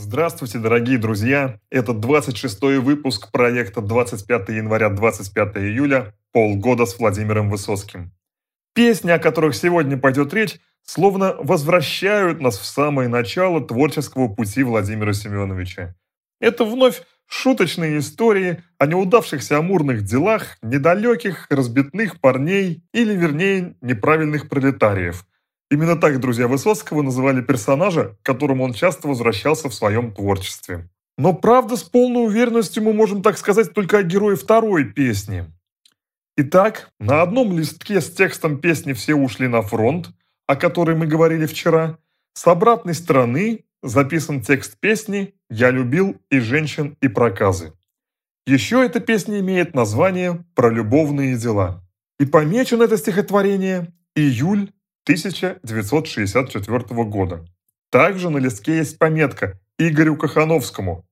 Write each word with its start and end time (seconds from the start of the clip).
Здравствуйте, 0.00 0.60
дорогие 0.60 0.96
друзья! 0.96 1.58
Это 1.70 1.90
26-й 1.90 2.78
выпуск 2.78 3.32
проекта 3.32 3.80
25 3.80 4.50
января 4.50 4.90
25 4.90 5.56
июля 5.56 6.14
«Полгода 6.30 6.86
с 6.86 6.96
Владимиром 7.00 7.50
Высоцким». 7.50 8.12
Песни, 8.74 9.10
о 9.10 9.18
которых 9.18 9.56
сегодня 9.56 9.98
пойдет 9.98 10.32
речь, 10.32 10.60
словно 10.84 11.34
возвращают 11.40 12.40
нас 12.40 12.58
в 12.58 12.64
самое 12.64 13.08
начало 13.08 13.60
творческого 13.60 14.28
пути 14.28 14.62
Владимира 14.62 15.12
Семеновича. 15.12 15.96
Это 16.40 16.64
вновь 16.64 17.02
шуточные 17.26 17.98
истории 17.98 18.62
о 18.78 18.86
неудавшихся 18.86 19.58
амурных 19.58 20.04
делах 20.04 20.58
недалеких, 20.62 21.48
разбитных 21.50 22.20
парней 22.20 22.84
или, 22.92 23.16
вернее, 23.16 23.74
неправильных 23.80 24.48
пролетариев– 24.48 25.26
Именно 25.70 25.96
так 25.96 26.18
друзья 26.18 26.48
Высоцкого 26.48 27.02
называли 27.02 27.42
персонажа, 27.42 28.16
к 28.22 28.26
которому 28.26 28.64
он 28.64 28.72
часто 28.72 29.06
возвращался 29.06 29.68
в 29.68 29.74
своем 29.74 30.14
творчестве. 30.14 30.88
Но 31.18 31.34
правда, 31.34 31.76
с 31.76 31.82
полной 31.82 32.24
уверенностью 32.24 32.82
мы 32.82 32.94
можем 32.94 33.22
так 33.22 33.36
сказать 33.36 33.74
только 33.74 33.98
о 33.98 34.02
герое 34.02 34.36
второй 34.36 34.84
песни. 34.84 35.44
Итак, 36.36 36.90
на 37.00 37.20
одном 37.20 37.58
листке 37.58 38.00
с 38.00 38.10
текстом 38.10 38.60
песни 38.60 38.92
«Все 38.92 39.14
ушли 39.14 39.48
на 39.48 39.60
фронт», 39.60 40.10
о 40.46 40.56
которой 40.56 40.96
мы 40.96 41.06
говорили 41.06 41.44
вчера, 41.44 41.98
с 42.32 42.46
обратной 42.46 42.94
стороны 42.94 43.64
записан 43.82 44.40
текст 44.40 44.78
песни 44.78 45.34
«Я 45.50 45.70
любил 45.70 46.16
и 46.30 46.38
женщин, 46.38 46.96
и 47.02 47.08
проказы». 47.08 47.72
Еще 48.46 48.82
эта 48.82 49.00
песня 49.00 49.40
имеет 49.40 49.74
название 49.74 50.44
«Про 50.54 50.70
любовные 50.70 51.36
дела». 51.36 51.84
И 52.20 52.24
помечено 52.24 52.84
это 52.84 52.96
стихотворение 52.96 53.92
июль 54.14 54.70
1964 55.08 57.04
года. 57.04 57.46
Также 57.90 58.28
на 58.28 58.36
листке 58.36 58.76
есть 58.76 58.98
пометка 58.98 59.58
Игорю 59.78 60.16
Кахановскому. 60.16 61.06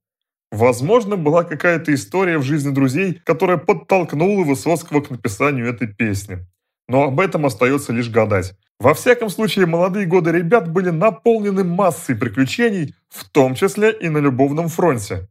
Возможно, 0.52 1.16
была 1.16 1.44
какая-то 1.44 1.94
история 1.94 2.36
в 2.36 2.42
жизни 2.42 2.74
друзей, 2.74 3.22
которая 3.24 3.56
подтолкнула 3.56 4.44
Высоцкого 4.44 5.00
к 5.00 5.08
написанию 5.08 5.66
этой 5.66 5.88
песни. 5.88 6.46
Но 6.88 7.04
об 7.04 7.18
этом 7.20 7.46
остается 7.46 7.94
лишь 7.94 8.10
гадать. 8.10 8.52
Во 8.78 8.92
всяком 8.92 9.30
случае, 9.30 9.64
молодые 9.64 10.04
годы 10.06 10.30
ребят 10.30 10.70
были 10.70 10.90
наполнены 10.90 11.64
массой 11.64 12.16
приключений, 12.16 12.94
в 13.08 13.24
том 13.24 13.54
числе 13.54 13.92
и 13.92 14.10
на 14.10 14.18
любовном 14.18 14.68
фронте. 14.68 15.26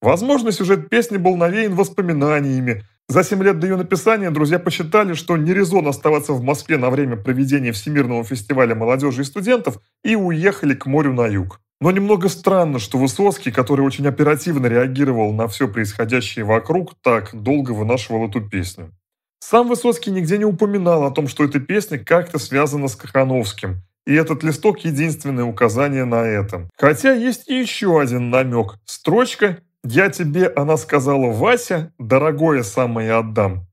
Возможно, 0.00 0.52
сюжет 0.52 0.88
песни 0.88 1.16
был 1.16 1.36
навеян 1.36 1.74
воспоминаниями, 1.74 2.84
за 3.08 3.22
7 3.22 3.42
лет 3.42 3.60
до 3.60 3.68
ее 3.68 3.76
написания 3.76 4.30
друзья 4.30 4.58
посчитали, 4.58 5.14
что 5.14 5.36
не 5.36 5.54
резон 5.54 5.86
оставаться 5.86 6.32
в 6.32 6.42
Москве 6.42 6.76
на 6.76 6.90
время 6.90 7.16
проведения 7.16 7.70
Всемирного 7.70 8.24
фестиваля 8.24 8.74
молодежи 8.74 9.22
и 9.22 9.24
студентов 9.24 9.78
и 10.02 10.16
уехали 10.16 10.74
к 10.74 10.86
морю 10.86 11.12
на 11.12 11.26
юг. 11.26 11.60
Но 11.80 11.92
немного 11.92 12.28
странно, 12.28 12.78
что 12.78 12.98
Высоцкий, 12.98 13.52
который 13.52 13.82
очень 13.82 14.08
оперативно 14.08 14.66
реагировал 14.66 15.32
на 15.32 15.46
все 15.46 15.68
происходящее 15.68 16.44
вокруг, 16.44 16.94
так 17.00 17.30
долго 17.32 17.72
вынашивал 17.72 18.28
эту 18.28 18.40
песню. 18.40 18.92
Сам 19.38 19.68
Высоцкий 19.68 20.10
нигде 20.10 20.38
не 20.38 20.44
упоминал 20.44 21.04
о 21.04 21.10
том, 21.12 21.28
что 21.28 21.44
эта 21.44 21.60
песня 21.60 21.98
как-то 21.98 22.38
связана 22.38 22.88
с 22.88 22.96
Кахановским, 22.96 23.82
и 24.06 24.14
этот 24.14 24.42
листок– 24.42 24.80
единственное 24.84 25.44
указание 25.44 26.04
на 26.04 26.24
это. 26.24 26.68
Хотя 26.76 27.12
есть 27.12 27.48
и 27.48 27.58
еще 27.58 28.00
один 28.00 28.30
намек. 28.30 28.76
Строчка 28.84 29.58
«Я 29.88 30.10
тебе, 30.10 30.48
она 30.48 30.76
сказала, 30.76 31.30
Вася, 31.30 31.92
дорогое 31.96 32.64
самое 32.64 33.12
отдам». 33.12 33.68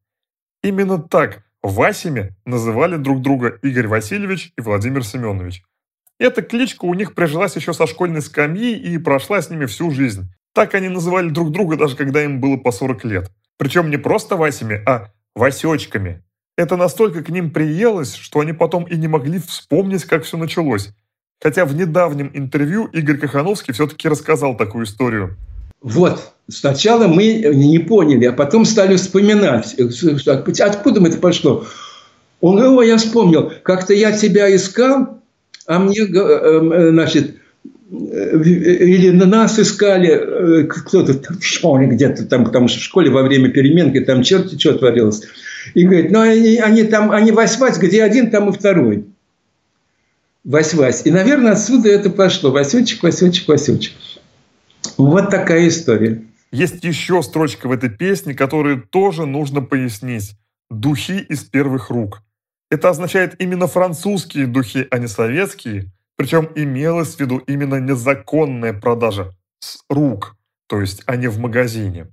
Именно 0.61 0.99
так 1.01 1.43
Васями 1.63 2.35
называли 2.45 2.97
друг 2.97 3.21
друга 3.21 3.57
Игорь 3.63 3.87
Васильевич 3.87 4.53
и 4.55 4.61
Владимир 4.61 5.03
Семенович. 5.03 5.63
Эта 6.19 6.43
кличка 6.43 6.85
у 6.85 6.93
них 6.93 7.15
прижилась 7.15 7.55
еще 7.55 7.73
со 7.73 7.87
школьной 7.87 8.21
скамьи 8.21 8.77
и 8.77 8.99
прошла 8.99 9.41
с 9.41 9.49
ними 9.49 9.65
всю 9.65 9.89
жизнь. 9.89 10.31
Так 10.53 10.75
они 10.75 10.87
называли 10.87 11.29
друг 11.29 11.51
друга, 11.51 11.77
даже 11.77 11.95
когда 11.95 12.23
им 12.23 12.39
было 12.39 12.57
по 12.57 12.71
40 12.71 13.03
лет. 13.05 13.31
Причем 13.57 13.89
не 13.89 13.97
просто 13.97 14.35
Васями, 14.35 14.83
а 14.85 15.07
Васечками. 15.33 16.23
Это 16.55 16.77
настолько 16.77 17.23
к 17.23 17.29
ним 17.29 17.49
приелось, 17.49 18.13
что 18.13 18.41
они 18.41 18.53
потом 18.53 18.83
и 18.83 18.95
не 18.97 19.07
могли 19.07 19.39
вспомнить, 19.39 20.05
как 20.05 20.25
все 20.25 20.37
началось. 20.37 20.91
Хотя 21.41 21.65
в 21.65 21.73
недавнем 21.73 22.29
интервью 22.35 22.85
Игорь 22.85 23.17
Кахановский 23.17 23.73
все-таки 23.73 24.07
рассказал 24.07 24.55
такую 24.55 24.85
историю. 24.85 25.35
Вот, 25.83 26.31
сначала 26.49 27.07
мы 27.07 27.43
не 27.53 27.77
поняли, 27.77 28.25
а 28.25 28.31
потом 28.31 28.63
стали 28.63 28.95
вспоминать, 28.95 29.75
откуда 30.59 31.05
это 31.05 31.17
пошло. 31.17 31.65
Он 32.39 32.55
говорит, 32.55 32.77
о, 32.77 32.81
я 32.83 32.97
вспомнил, 32.97 33.51
как-то 33.63 33.93
я 33.93 34.13
тебя 34.13 34.53
искал, 34.55 35.21
а 35.67 35.79
мне, 35.79 35.99
э, 35.99 36.05
э, 36.05 36.89
значит, 36.91 37.35
э, 37.91 38.43
или 38.43 39.09
на 39.11 39.25
нас 39.25 39.59
искали 39.59 40.67
кто-то 40.67 41.13
в 41.39 41.43
школе 41.43 41.87
где-то 41.87 42.25
там, 42.25 42.45
потому 42.45 42.69
что 42.69 42.79
в 42.79 42.83
школе 42.83 43.09
во 43.09 43.23
время 43.23 43.49
переменки 43.49 43.99
там 43.99 44.23
черти 44.23 44.57
что 44.57 44.73
творилось. 44.73 45.21
И 45.73 45.83
говорит, 45.83 46.11
ну 46.11 46.21
они, 46.21 46.57
они 46.57 46.83
там, 46.83 47.11
они 47.11 47.31
вась-вась, 47.31 47.77
где 47.77 48.03
один, 48.03 48.29
там 48.29 48.49
и 48.49 48.53
второй. 48.53 49.05
Вась-вась. 50.45 51.03
И, 51.05 51.11
наверное, 51.11 51.53
отсюда 51.53 51.89
это 51.89 52.09
пошло. 52.09 52.51
Васечек, 52.51 53.01
Васечек, 53.03 53.47
Васечек. 53.47 53.93
Вот 55.03 55.29
такая 55.29 55.67
история. 55.67 56.23
Есть 56.51 56.83
еще 56.83 57.21
строчка 57.23 57.67
в 57.67 57.71
этой 57.73 57.89
песне, 57.89 58.33
которую 58.33 58.81
тоже 58.83 59.25
нужно 59.25 59.61
пояснить. 59.61 60.35
«Духи 60.69 61.19
из 61.19 61.43
первых 61.43 61.89
рук». 61.89 62.21
Это 62.71 62.89
означает 62.89 63.35
именно 63.41 63.67
французские 63.67 64.47
духи, 64.47 64.87
а 64.89 64.97
не 64.97 65.07
советские. 65.07 65.91
Причем 66.15 66.49
имелось 66.55 67.15
в 67.15 67.19
виду 67.19 67.37
именно 67.47 67.79
незаконная 67.79 68.73
продажа 68.73 69.31
с 69.59 69.83
рук, 69.89 70.37
то 70.67 70.79
есть 70.79 71.03
а 71.05 71.17
не 71.17 71.27
в 71.27 71.37
магазине. 71.37 72.07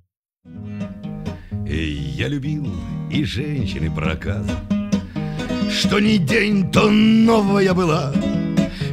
Я 1.64 2.26
любил 2.26 2.66
и 3.10 3.24
женщины 3.24 3.90
проказ, 3.94 4.46
Что 5.70 6.00
ни 6.00 6.16
день, 6.16 6.70
то 6.72 6.90
новая 6.90 7.72
была— 7.72 8.12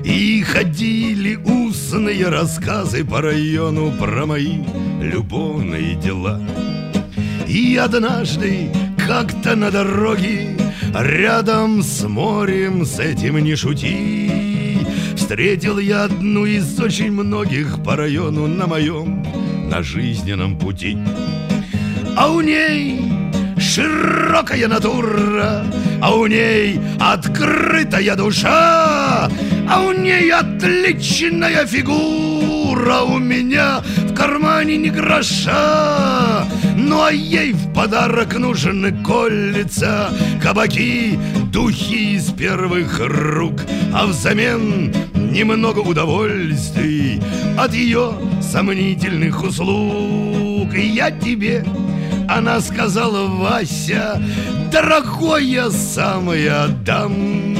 и 0.07 0.41
ходили 0.41 1.35
устные 1.35 2.29
рассказы 2.29 3.03
по 3.03 3.21
району 3.21 3.91
про 3.91 4.25
мои 4.25 4.63
любовные 5.01 5.95
дела. 5.95 6.41
И 7.47 7.75
однажды 7.75 8.69
как-то 8.97 9.55
на 9.55 9.71
дороге 9.71 10.57
Рядом 10.93 11.83
с 11.83 12.07
морем 12.07 12.85
с 12.85 12.99
этим 12.99 13.37
не 13.37 13.55
шути 13.55 14.79
Встретил 15.15 15.77
я 15.79 16.05
одну 16.05 16.45
из 16.45 16.79
очень 16.79 17.11
многих 17.11 17.83
по 17.83 17.95
району 17.95 18.47
на 18.47 18.67
моем 18.67 19.23
на 19.69 19.83
жизненном 19.83 20.57
пути. 20.57 20.97
А 22.15 22.31
у 22.31 22.39
ней 22.39 23.01
широкая 23.59 24.67
натура, 24.67 25.65
а 26.01 26.15
у 26.15 26.25
ней 26.25 26.79
открытая 26.99 28.15
душа, 28.15 29.29
а 29.69 29.81
у 29.81 29.91
ней 29.91 30.31
отличная 30.31 31.65
фигура, 31.65 33.01
у 33.01 33.17
меня 33.17 33.79
в 33.79 34.13
кармане 34.13 34.77
не 34.77 34.89
гроша. 34.89 36.45
Ну 36.75 37.03
а 37.03 37.11
ей 37.11 37.53
в 37.53 37.73
подарок 37.73 38.37
нужны 38.37 38.91
колется, 39.03 40.09
кабаки, 40.41 41.19
духи 41.51 42.15
из 42.15 42.31
первых 42.31 42.99
рук, 42.99 43.61
а 43.93 44.05
взамен 44.05 44.93
немного 45.13 45.79
удовольствий 45.79 47.21
от 47.57 47.73
ее 47.73 48.13
сомнительных 48.41 49.43
услуг. 49.43 50.73
И 50.73 50.87
я 50.87 51.11
тебе 51.11 51.65
она 52.27 52.59
сказала, 52.59 53.27
Вася, 53.27 54.21
дорогой 54.71 55.45
я 55.45 55.71
самый 55.71 56.49
отдам. 56.49 57.56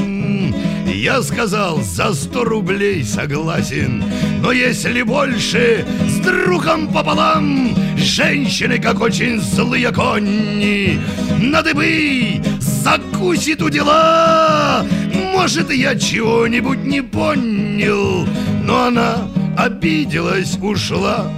Я 0.92 1.22
сказал, 1.22 1.82
за 1.82 2.14
сто 2.14 2.44
рублей 2.44 3.04
согласен. 3.04 4.02
Но 4.42 4.52
если 4.52 5.02
больше, 5.02 5.84
с 6.06 6.20
другом 6.24 6.92
пополам 6.92 7.74
Женщины, 7.96 8.78
как 8.78 9.00
очень 9.00 9.40
злые 9.40 9.92
кони 9.92 11.00
На 11.40 11.62
дыбы 11.62 12.40
закусит 12.60 13.60
у 13.62 13.68
дела. 13.68 14.86
Может, 15.32 15.72
я 15.72 15.94
чего-нибудь 15.96 16.84
не 16.84 17.02
понял 17.02 18.26
Но 18.64 18.84
она 18.84 19.28
обиделась, 19.56 20.56
ушла. 20.60 21.30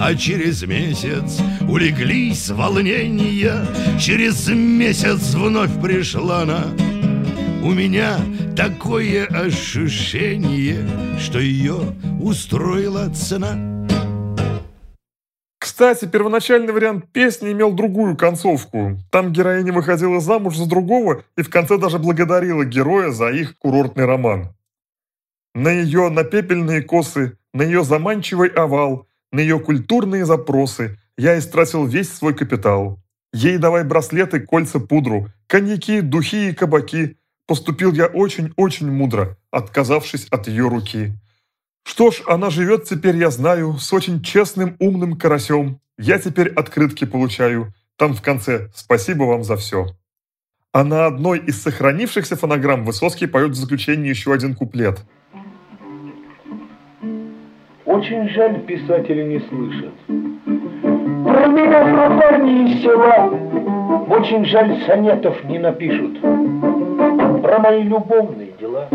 А 0.00 0.14
через 0.14 0.62
месяц 0.62 1.40
улеглись 1.68 2.50
волнения. 2.50 3.66
Через 4.00 4.48
месяц 4.48 5.34
вновь 5.34 5.80
пришла 5.80 6.42
она. 6.42 6.64
У 7.62 7.72
меня 7.72 8.18
такое 8.56 9.26
ощущение, 9.26 10.88
что 11.18 11.38
ее 11.38 11.94
устроила 12.20 13.10
цена. 13.10 13.54
Кстати, 15.58 16.06
первоначальный 16.06 16.72
вариант 16.72 17.12
песни 17.12 17.52
имел 17.52 17.72
другую 17.72 18.16
концовку. 18.16 18.96
Там 19.10 19.32
героиня 19.32 19.74
выходила 19.74 20.20
замуж 20.20 20.56
за 20.56 20.66
другого 20.66 21.22
и 21.36 21.42
в 21.42 21.50
конце 21.50 21.76
даже 21.76 21.98
благодарила 21.98 22.64
героя 22.64 23.10
за 23.10 23.28
их 23.28 23.58
курортный 23.58 24.06
роман. 24.06 24.54
На 25.54 25.68
ее 25.68 26.08
напепельные 26.08 26.82
косы, 26.82 27.38
на 27.52 27.62
ее 27.62 27.84
заманчивый 27.84 28.48
овал, 28.48 29.06
на 29.32 29.40
ее 29.40 29.58
культурные 29.58 30.24
запросы 30.24 30.98
я 31.18 31.38
истратил 31.38 31.84
весь 31.84 32.12
свой 32.12 32.34
капитал. 32.34 32.98
Ей 33.34 33.58
давай 33.58 33.84
браслеты, 33.84 34.40
кольца, 34.40 34.80
пудру, 34.80 35.28
коньяки, 35.46 36.00
духи 36.00 36.50
и 36.50 36.54
кабаки. 36.54 37.18
Поступил 37.46 37.92
я 37.92 38.06
очень-очень 38.06 38.90
мудро, 38.90 39.36
отказавшись 39.50 40.26
от 40.30 40.48
ее 40.48 40.68
руки. 40.68 41.12
Что 41.84 42.10
ж, 42.10 42.22
она 42.26 42.50
живет 42.50 42.84
теперь, 42.84 43.16
я 43.16 43.30
знаю, 43.30 43.74
с 43.78 43.92
очень 43.92 44.20
честным, 44.20 44.76
умным 44.80 45.16
карасем. 45.16 45.78
Я 45.96 46.18
теперь 46.18 46.48
открытки 46.48 47.04
получаю. 47.04 47.72
Там 47.96 48.14
в 48.14 48.22
конце 48.22 48.68
«Спасибо 48.74 49.22
вам 49.24 49.44
за 49.44 49.56
все». 49.56 49.86
А 50.72 50.82
на 50.82 51.06
одной 51.06 51.38
из 51.38 51.62
сохранившихся 51.62 52.36
фонограмм 52.36 52.84
Высоцкий 52.84 53.26
поет 53.26 53.52
в 53.52 53.54
заключении 53.54 54.10
еще 54.10 54.32
один 54.34 54.54
куплет. 54.54 54.98
Очень 57.84 58.28
жаль, 58.30 58.60
писатели 58.66 59.22
не 59.22 59.38
слышат. 59.48 59.94
Про 61.24 61.46
меня 61.46 61.84
пропарни 61.94 62.72
из 62.72 62.82
села. 62.82 63.30
Очень 64.08 64.44
жаль, 64.44 64.82
сонетов 64.86 65.42
не 65.44 65.58
напишут. 65.60 66.18
Про 67.46 67.60
мои 67.60 67.84
любовные 67.84 68.50
дела. 68.58 68.88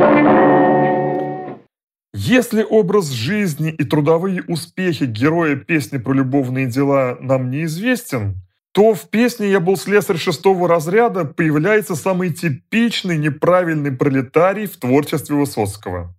Если 2.14 2.66
образ 2.70 3.10
жизни 3.10 3.70
и 3.70 3.86
трудовые 3.86 4.44
успехи 4.44 5.06
героя 5.06 5.56
песни 5.56 6.00
про 6.00 6.12
любовные 6.12 6.66
дела 6.66 7.18
нам 7.22 7.50
неизвестен, 7.50 8.36
то 8.74 8.94
в 8.94 9.10
песне 9.10 9.50
«Я 9.50 9.62
был 9.62 9.78
слесарь 9.78 10.18
шестого 10.18 10.68
разряда» 10.68 11.24
появляется 11.24 11.96
самый 11.96 12.34
типичный 12.34 13.18
неправильный 13.18 13.94
пролетарий 13.94 14.66
в 14.66 14.76
творчестве 14.76 15.38
Высоцкого. 15.38 16.14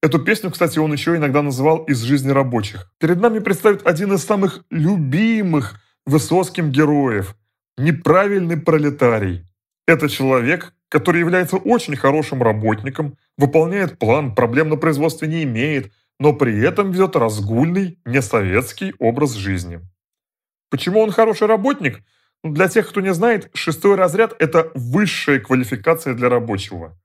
Эту 0.00 0.20
песню, 0.20 0.52
кстати, 0.52 0.78
он 0.78 0.92
еще 0.92 1.16
иногда 1.16 1.42
называл 1.42 1.78
«Из 1.78 2.00
жизни 2.00 2.30
рабочих». 2.30 2.92
Перед 3.00 3.20
нами 3.20 3.40
представит 3.40 3.84
один 3.84 4.12
из 4.12 4.22
самых 4.22 4.64
любимых 4.70 5.80
Высоцким 6.06 6.70
героев– 6.70 7.34
неправильный 7.76 8.56
пролетарий. 8.56 9.44
Это 9.88 10.08
человек, 10.08 10.75
который 10.88 11.20
является 11.20 11.56
очень 11.56 11.96
хорошим 11.96 12.42
работником, 12.42 13.16
выполняет 13.36 13.98
план, 13.98 14.34
проблем 14.34 14.68
на 14.68 14.76
производстве 14.76 15.28
не 15.28 15.42
имеет, 15.42 15.92
но 16.18 16.32
при 16.32 16.58
этом 16.60 16.90
ведет 16.90 17.16
разгульный, 17.16 17.98
несоветский 18.04 18.94
образ 18.98 19.34
жизни. 19.34 19.80
Почему 20.70 21.00
он 21.00 21.10
хороший 21.10 21.46
работник? 21.46 22.02
Ну, 22.42 22.52
для 22.52 22.68
тех, 22.68 22.88
кто 22.88 23.00
не 23.00 23.12
знает, 23.12 23.50
шестой 23.54 23.96
разряд– 23.96 24.34
это 24.38 24.70
высшая 24.74 25.40
квалификация 25.40 26.14
для 26.14 26.28
рабочего. 26.28 26.98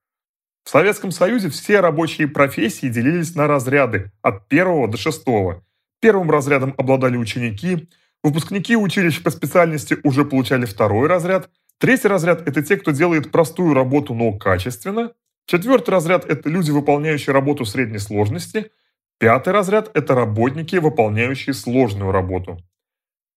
В 0.64 0.70
Советском 0.70 1.12
Союзе 1.12 1.50
все 1.50 1.80
рабочие 1.80 2.28
профессии 2.28 2.88
делились 2.88 3.36
на 3.36 3.48
разряды 3.48 4.12
от 4.22 4.48
первого 4.48 4.88
до 4.88 4.98
шестого. 4.98 5.64
Первым 6.00 6.30
разрядом 6.30 6.74
обладали 6.78 7.18
ученики, 7.18 7.90
выпускники 8.24 8.76
училищ 8.76 9.22
по 9.24 9.32
специальности 9.32 9.98
уже 10.04 10.24
получали 10.26 10.66
второй 10.66 11.08
разряд, 11.08 11.50
третий 11.82 12.08
разряд– 12.08 12.42
это 12.48 12.62
те, 12.62 12.78
кто 12.78 12.92
делает 12.92 13.32
простую 13.32 13.74
работу, 13.74 14.14
но 14.14 14.32
качественно, 14.34 15.12
четвертый 15.48 15.90
разряд– 15.90 16.26
это 16.30 16.48
люди, 16.48 16.72
выполняющие 16.72 17.34
работу 17.34 17.66
средней 17.66 17.98
сложности, 18.00 18.72
пятый 19.20 19.52
разряд– 19.52 19.92
это 19.94 20.16
работники, 20.16 20.78
выполняющие 20.78 21.54
сложную 21.54 22.12
работу. 22.12 22.60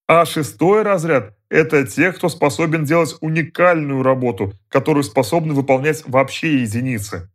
А 0.06 0.26
шестой 0.26 0.82
разряд– 0.82 1.35
это 1.49 1.87
те, 1.87 2.12
кто 2.12 2.29
способен 2.29 2.85
делать 2.85 3.17
уникальную 3.23 4.02
работу, 4.02 4.52
которую 4.69 5.02
способны 5.02 5.55
выполнять 5.55 6.05
вообще 6.06 6.61
единицы. 6.61 7.31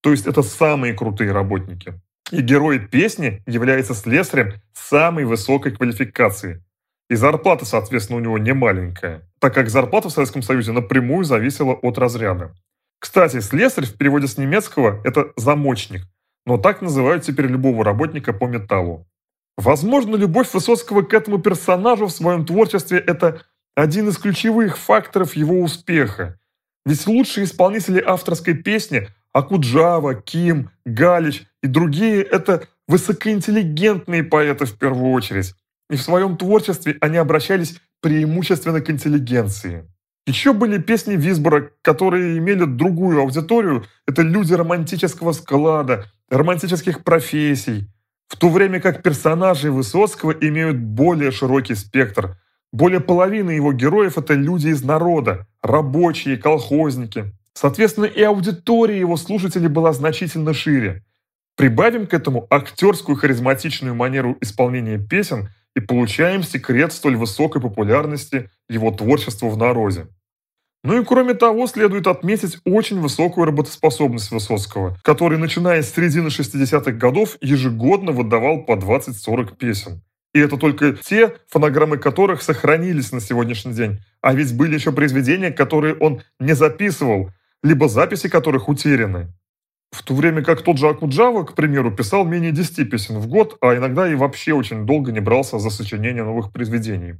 То 0.00 0.12
есть 0.12 0.26
это 0.26 0.42
самые 0.42 0.94
крутые 0.94 1.32
работники. 1.32 1.94
И 2.30 2.40
герой 2.40 2.78
песни 2.78 3.42
является 3.46 3.94
слесарем 3.94 4.54
самой 4.72 5.24
высокой 5.24 5.72
квалификации. 5.72 6.62
И 7.10 7.14
зарплата, 7.16 7.64
соответственно, 7.64 8.18
у 8.18 8.22
него 8.22 8.38
не 8.38 8.54
маленькая, 8.54 9.22
так 9.38 9.54
как 9.54 9.68
зарплата 9.68 10.08
в 10.08 10.12
Советском 10.12 10.42
Союзе 10.42 10.72
напрямую 10.72 11.24
зависела 11.24 11.74
от 11.74 11.98
разряда. 11.98 12.54
Кстати, 12.98 13.40
слесарь 13.40 13.84
в 13.84 13.96
переводе 13.96 14.26
с 14.26 14.38
немецкого– 14.38 15.00
это 15.04 15.32
замочник, 15.36 16.02
но 16.46 16.56
так 16.56 16.80
называют 16.80 17.24
теперь 17.24 17.46
любого 17.46 17.84
работника 17.84 18.32
по 18.32 18.46
металлу. 18.46 19.06
Возможно, 19.58 20.16
любовь 20.16 20.52
Высоцкого 20.54 21.02
к 21.02 21.12
этому 21.12 21.38
персонажу 21.38 22.06
в 22.06 22.12
своем 22.12 22.46
творчестве– 22.46 22.98
это 23.06 23.42
один 23.74 24.08
из 24.08 24.16
ключевых 24.16 24.78
факторов 24.78 25.36
его 25.36 25.60
успеха. 25.60 26.38
Ведь 26.86 27.06
лучшие 27.06 27.44
исполнители 27.44 28.00
авторской 28.00 28.54
песни– 28.54 29.08
Акуджава, 29.34 30.14
Ким, 30.14 30.70
Галич 30.86 31.42
и 31.60 31.66
другие– 31.66 32.22
это 32.22 32.68
высокоинтеллигентные 32.86 34.22
поэты 34.22 34.64
в 34.64 34.78
первую 34.78 35.12
очередь. 35.12 35.54
И 35.90 35.96
в 35.96 36.02
своем 36.02 36.36
творчестве 36.36 36.96
они 37.00 37.16
обращались 37.16 37.80
преимущественно 38.00 38.80
к 38.80 38.90
интеллигенции. 38.90 39.88
Еще 40.26 40.54
были 40.54 40.78
песни 40.78 41.16
Висбора, 41.16 41.70
которые 41.82 42.38
имели 42.38 42.64
другую 42.64 43.20
аудиторию. 43.20 43.84
Это 44.06 44.22
люди 44.22 44.54
романтического 44.54 45.32
склада, 45.32 46.06
романтических 46.30 47.04
профессий, 47.04 47.88
в 48.28 48.36
то 48.36 48.48
время 48.48 48.80
как 48.80 49.02
персонажи 49.02 49.70
Высоцкого 49.70 50.32
имеют 50.32 50.78
более 50.78 51.30
широкий 51.30 51.74
спектр. 51.74 52.38
Более 52.72 53.00
половины 53.00 53.52
его 53.52 53.72
героев– 53.72 54.16
это 54.18 54.34
люди 54.34 54.68
из 54.68 54.82
народа, 54.82 55.46
рабочие, 55.62 56.38
колхозники. 56.38 57.32
Соответственно, 57.52 58.06
и 58.06 58.22
аудитория 58.22 58.98
его 58.98 59.16
слушателей 59.16 59.68
была 59.68 59.92
значительно 59.92 60.54
шире. 60.54 61.04
Прибавим 61.56 62.06
к 62.06 62.14
этому 62.14 62.46
актерскую 62.50 63.16
харизматичную 63.16 63.94
манеру 63.94 64.36
исполнения 64.40 64.98
песен 64.98 65.50
и 65.74 65.80
получаем 65.80 66.42
секрет 66.42 66.92
столь 66.92 67.16
высокой 67.16 67.60
популярности 67.60 68.50
его 68.68 68.90
творчества 68.90 69.48
в 69.48 69.56
народе. 69.56 70.06
Ну 70.84 71.00
и 71.00 71.04
кроме 71.04 71.32
того, 71.32 71.66
следует 71.66 72.06
отметить 72.06 72.58
очень 72.64 73.00
высокую 73.00 73.46
работоспособность 73.46 74.30
Высоцкого, 74.30 74.98
который, 75.02 75.38
начиная 75.38 75.82
с 75.82 75.94
середины 75.94 76.28
60-х 76.28 76.92
годов, 76.92 77.38
ежегодно 77.40 78.12
выдавал 78.12 78.64
по 78.64 78.72
20-40 78.72 79.56
песен. 79.56 80.02
И 80.34 80.40
это 80.40 80.58
только 80.58 80.92
те, 80.92 81.36
фонограммы 81.48 81.96
которых 81.96 82.42
сохранились 82.42 83.12
на 83.12 83.20
сегодняшний 83.20 83.72
день. 83.72 84.00
А 84.20 84.34
ведь 84.34 84.54
были 84.54 84.74
еще 84.74 84.92
произведения, 84.92 85.50
которые 85.50 85.94
он 85.94 86.22
не 86.38 86.54
записывал, 86.54 87.30
либо 87.62 87.88
записи 87.88 88.28
которых 88.28 88.68
утеряны. 88.68 89.28
В 89.94 90.02
то 90.02 90.12
время 90.12 90.42
как 90.42 90.62
тот 90.62 90.76
же 90.76 90.88
Акуджава, 90.88 91.44
к 91.44 91.54
примеру, 91.54 91.92
писал 91.92 92.24
менее 92.24 92.50
10 92.50 92.90
песен 92.90 93.20
в 93.20 93.28
год, 93.28 93.56
а 93.60 93.76
иногда 93.76 94.10
и 94.10 94.16
вообще 94.16 94.52
очень 94.52 94.86
долго 94.86 95.12
не 95.12 95.20
брался 95.20 95.60
за 95.60 95.70
сочинение 95.70 96.24
новых 96.24 96.50
произведений. 96.50 97.14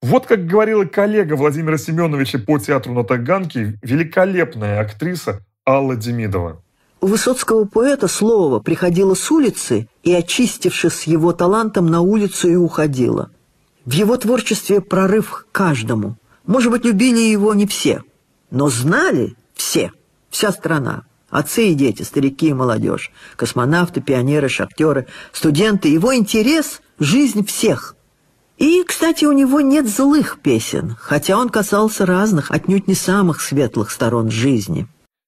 Вот 0.00 0.26
как 0.26 0.46
говорила 0.46 0.84
коллега 0.84 1.34
Владимира 1.34 1.76
Семеновича 1.76 2.38
по 2.38 2.60
театру 2.60 2.94
на 2.94 3.02
Таганке, 3.02 3.80
великолепная 3.82 4.80
актриса 4.80 5.44
Алла 5.68 5.96
Демидова. 5.96 6.62
У 7.00 7.06
высоцкого 7.08 7.64
поэта 7.64 8.06
слово 8.06 8.60
приходило 8.60 9.14
с 9.14 9.28
улицы 9.32 9.88
и, 10.04 10.14
очистившись 10.14 11.08
его 11.08 11.32
талантом, 11.32 11.86
на 11.86 12.00
улицу 12.00 12.48
и 12.48 12.54
уходило. 12.54 13.32
В 13.84 13.92
его 13.92 14.16
творчестве 14.16 14.80
прорыв 14.80 15.32
к 15.32 15.46
каждому. 15.50 16.14
Может 16.46 16.70
быть, 16.70 16.84
любили 16.84 17.18
его 17.18 17.54
не 17.54 17.66
все, 17.66 18.04
но 18.52 18.68
знали 18.68 19.34
все, 19.54 19.90
вся 20.30 20.52
страна. 20.52 21.06
Отцы 21.32 21.70
и 21.70 21.74
дети, 21.74 22.02
старики 22.02 22.50
и 22.50 22.54
молодежь, 22.54 23.10
космонавты, 23.34 24.00
пионеры, 24.00 24.48
шахтеры, 24.48 25.08
студенты. 25.32 25.88
Его 25.88 26.14
интерес– 26.14 26.80
жизнь 27.00 27.44
всех– 27.44 27.96
и, 28.58 28.84
кстати, 28.84 29.24
у 29.24 29.32
него 29.32 29.60
нет 29.60 29.88
злых 29.88 30.38
песен, 30.40 30.94
хотя 31.00 31.36
он 31.36 31.48
касался 31.48 32.06
разных, 32.06 32.52
отнюдь 32.52 32.86
не 32.86 32.94
самых 32.94 33.40
светлых 33.40 33.90
сторон 33.90 34.30
жизни. 34.30 34.86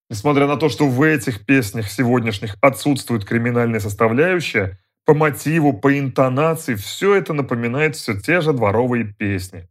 Несмотря 0.08 0.46
на 0.46 0.56
то, 0.56 0.68
что 0.68 0.86
в 0.86 1.02
этих 1.02 1.44
песнях 1.44 1.90
сегодняшних 1.90 2.56
отсутствует 2.60 3.24
криминальная 3.24 3.80
составляющая, 3.80 4.78
по 5.04 5.14
мотиву, 5.14 5.72
по 5.72 5.98
интонации 5.98 6.76
все 6.76 7.16
это 7.16 7.32
напоминает 7.32 7.96
все 7.96 8.14
те 8.14 8.40
же 8.40 8.52
дворовые 8.52 9.04
песни. 9.04 9.68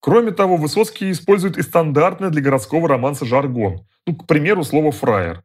Кроме 0.00 0.30
того, 0.30 0.56
Высоцкий 0.56 1.10
использует 1.10 1.58
и 1.58 1.62
стандартный 1.62 2.30
для 2.30 2.40
городского 2.40 2.88
романса 2.88 3.26
жаргон. 3.26 3.86
Ну, 4.06 4.14
к 4.14 4.26
примеру, 4.26 4.64
слово 4.64 4.92
«фраер». 4.92 5.42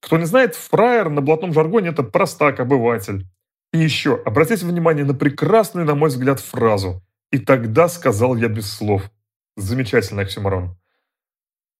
Кто 0.00 0.18
не 0.18 0.24
знает, 0.24 0.54
фраер 0.54 1.10
на 1.10 1.20
блатном 1.20 1.52
жаргоне– 1.52 1.88
это 1.90 2.02
простак, 2.02 2.60
обыватель. 2.60 3.26
И 3.72 3.78
еще, 3.78 4.20
обратите 4.24 4.66
внимание 4.66 5.04
на 5.04 5.14
прекрасную, 5.14 5.86
на 5.86 5.94
мой 5.94 6.08
взгляд, 6.08 6.40
фразу. 6.40 7.02
«И 7.30 7.38
тогда 7.38 7.88
сказал 7.88 8.34
я 8.36 8.48
без 8.48 8.70
слов». 8.72 9.10
Замечательный 9.56 10.24
оксюморон. 10.24 10.76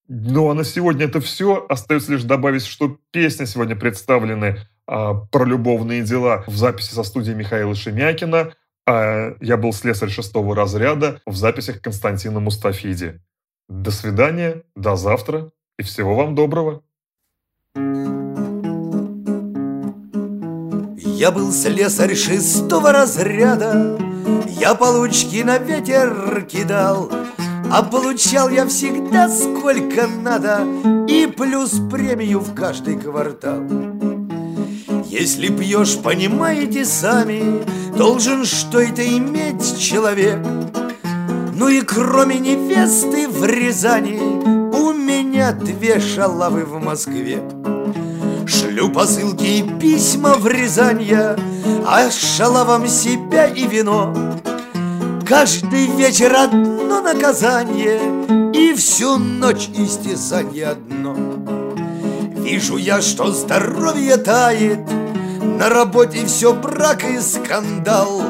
Ну 0.06 0.50
а 0.50 0.54
на 0.54 0.64
сегодня 0.64 1.06
это 1.06 1.20
все. 1.20 1.64
Остается 1.68 2.12
лишь 2.12 2.24
добавить, 2.24 2.66
что 2.66 2.98
песни 3.12 3.44
сегодня 3.44 3.76
представлены 3.76 4.58
а, 4.86 5.14
про 5.14 5.44
любовные 5.44 6.02
дела 6.02 6.42
в 6.48 6.56
записи 6.56 6.92
со 6.92 7.04
студией 7.04 7.36
Михаила 7.36 7.76
Шемякина, 7.76 8.52
а 8.88 9.36
я 9.40 9.56
был 9.56 9.72
слесарь 9.72 10.10
шестого 10.10 10.56
разряда 10.56 11.22
в 11.26 11.36
записях 11.36 11.80
Константина 11.80 12.40
Мустафиди. 12.40 13.20
До 13.68 13.92
свидания, 13.92 14.64
до 14.74 14.96
завтра 14.96 15.52
и 15.78 15.84
всего 15.84 16.16
вам 16.16 16.34
доброго. 16.34 16.82
Я 21.20 21.30
был 21.30 21.52
слесарь 21.52 22.14
шестого 22.14 22.92
разряда. 22.92 23.98
Я 24.58 24.74
получки 24.74 25.42
на 25.42 25.58
ветер 25.58 26.46
кидал. 26.50 27.12
А 27.70 27.82
получал 27.82 28.48
я 28.48 28.66
всегда 28.66 29.28
сколько 29.28 30.06
надо. 30.06 30.66
И 31.06 31.26
плюс 31.26 31.72
премию 31.90 32.40
в 32.40 32.54
каждый 32.54 32.98
квартал. 32.98 33.60
Если 35.04 35.48
пьешь, 35.48 35.98
понимаете 35.98 36.86
сами 36.86 37.64
Должен 37.98 38.46
что 38.46 38.80
это 38.80 39.06
иметь 39.06 39.78
человек. 39.78 40.38
Ну 41.54 41.68
и 41.68 41.82
кроме 41.82 42.38
невесты 42.38 43.28
в 43.28 43.44
Рязани 43.44 44.18
У 44.74 44.94
меня 44.94 45.52
две 45.52 46.00
шалавы 46.00 46.64
в 46.64 46.82
Москве 46.82 47.42
Шлю 48.50 48.90
посылки 48.90 49.45
и 49.45 49.78
письма 49.78 50.35
в 50.35 50.49
Рязань 50.49 51.02
я, 51.02 51.37
А 51.87 52.11
шалавам 52.11 52.88
себя 52.88 53.47
и 53.47 53.64
вино. 53.64 54.12
Каждый 55.25 55.87
вечер 55.87 56.35
одно 56.35 57.00
наказание 57.00 58.00
И 58.52 58.75
всю 58.75 59.19
ночь 59.19 59.69
истязание 59.76 60.66
одно. 60.66 61.16
Вижу 62.38 62.76
я, 62.76 63.00
что 63.00 63.30
здоровье 63.30 64.16
тает, 64.16 64.80
На 65.40 65.69
работе 65.69 66.26
все 66.26 66.52
брак 66.52 67.04
и 67.04 67.21
скандал, 67.21 68.25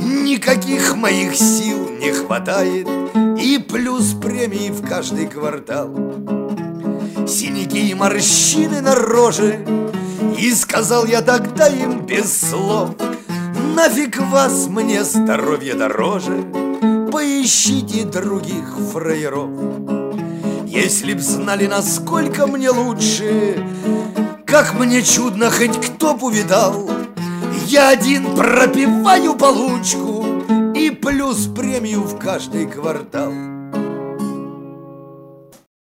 Никаких 0.00 0.96
моих 0.96 1.36
сил 1.36 1.88
не 2.00 2.10
хватает, 2.10 2.88
И 3.40 3.58
плюс 3.58 4.12
премии 4.14 4.70
в 4.70 4.84
каждый 4.84 5.28
квартал. 5.28 6.41
Синяки 7.26 7.90
и 7.90 7.94
морщины 7.94 8.80
на 8.80 8.94
роже. 8.94 9.64
И 10.38 10.52
сказал 10.54 11.06
я 11.06 11.22
тогда 11.22 11.68
им 11.68 12.06
без 12.06 12.50
слов 12.50 12.90
Нафиг 13.76 14.18
вас, 14.18 14.66
мне 14.68 15.04
здоровье 15.04 15.74
дороже 15.74 16.44
Поищите 17.12 18.04
других 18.04 18.76
фраеров 18.92 19.50
Если 20.66 21.14
б 21.14 21.20
знали, 21.20 21.66
насколько 21.66 22.46
мне 22.46 22.70
лучше 22.70 23.64
Как 24.46 24.74
мне 24.74 25.02
чудно, 25.02 25.50
хоть 25.50 25.78
кто 25.86 26.14
б 26.14 26.26
увидал 26.26 26.90
Я 27.66 27.90
один 27.90 28.34
пропиваю 28.34 29.34
получку 29.34 30.24
И 30.74 30.90
плюс 30.90 31.46
премию 31.46 32.02
в 32.02 32.18
каждый 32.18 32.66
квартал 32.66 33.32